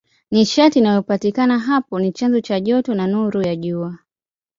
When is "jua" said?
3.55-3.97